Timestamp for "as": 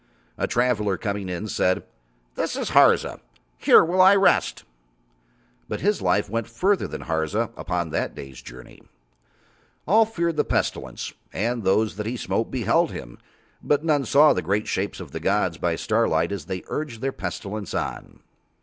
16.31-16.45